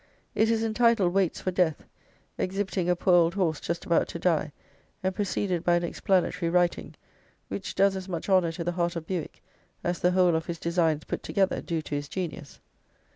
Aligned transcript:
It 0.33 0.49
is 0.49 0.63
entitled 0.63 1.13
"Waits 1.13 1.41
for 1.41 1.51
Death," 1.51 1.83
exhibiting 2.35 2.89
a 2.89 2.95
poor 2.95 3.13
old 3.13 3.35
horse 3.35 3.59
just 3.59 3.85
about 3.85 4.07
to 4.07 4.17
die, 4.17 4.51
and 5.03 5.13
preceded 5.13 5.63
by 5.63 5.75
an 5.75 5.83
explanatory 5.83 6.49
writing, 6.49 6.95
which 7.49 7.75
does 7.75 7.95
as 7.95 8.09
much 8.09 8.27
honour 8.27 8.51
to 8.53 8.63
the 8.63 8.71
heart 8.71 8.95
of 8.95 9.05
Bewick 9.05 9.43
as 9.83 9.99
the 9.99 10.13
whole 10.13 10.35
of 10.35 10.47
his 10.47 10.57
designs 10.57 11.03
put 11.03 11.21
together 11.21 11.61
do 11.61 11.83
to 11.83 11.93
his 11.93 12.09
genius. 12.09 12.59